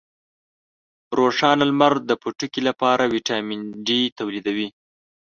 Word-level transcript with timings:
روښانه 1.17 1.63
لمر 1.69 1.93
د 2.09 2.11
پوټکي 2.21 2.61
لپاره 2.69 3.03
ویټامین 3.13 3.61
ډي 3.85 4.01
تولیدوي. 4.17 4.69